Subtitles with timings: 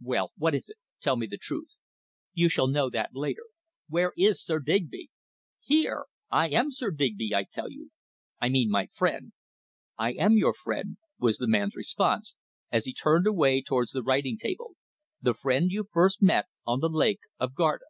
[0.00, 0.76] "Well, what is it?
[1.00, 1.70] Tell me the truth."
[2.34, 3.42] "You shall know that later."
[3.88, 5.10] "Where is Sir Digby?"
[5.58, 6.04] "Here!
[6.30, 7.90] I am Sir Digby, I tell you."
[8.40, 9.32] "I mean my friend."
[9.98, 12.36] "I am your friend," was the man's response,
[12.70, 14.76] as he turned away towards the writing table.
[15.20, 17.86] "The friend you first met on the Lake of Garda."